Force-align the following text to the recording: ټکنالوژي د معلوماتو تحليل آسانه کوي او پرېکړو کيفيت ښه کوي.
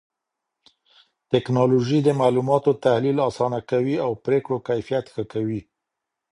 ټکنالوژي 1.31 1.99
د 2.03 2.09
معلوماتو 2.19 2.71
تحليل 2.85 3.17
آسانه 3.29 3.59
کوي 3.71 3.95
او 4.05 4.11
پرېکړو 4.25 4.57
کيفيت 4.67 5.05
ښه 5.13 5.23
کوي. 5.33 5.61